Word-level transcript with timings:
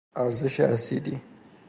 ارزش 0.15 0.59
اسیدی 0.59 1.21